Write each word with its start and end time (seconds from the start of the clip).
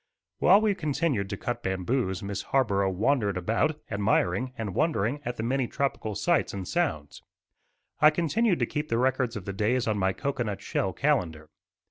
While 0.39 0.61
we 0.61 0.73
continued 0.73 1.29
to 1.29 1.37
cut 1.37 1.61
bamboos 1.61 2.23
Miss 2.23 2.41
Harborough 2.41 2.89
wandered 2.89 3.37
about 3.37 3.79
admiring 3.91 4.51
and 4.57 4.73
wondering 4.73 5.21
at 5.25 5.37
the 5.37 5.43
many 5.43 5.67
tropical 5.67 6.15
sights 6.15 6.55
and 6.55 6.67
sounds. 6.67 7.21
I 7.99 8.09
continued 8.09 8.57
to 8.57 8.65
keep 8.65 8.89
the 8.89 8.97
records 8.97 9.35
of 9.35 9.45
the 9.45 9.53
days 9.53 9.87
on 9.87 9.99
my 9.99 10.11
cocoanut 10.11 10.59
shell 10.59 10.91
calendar. 10.91 11.51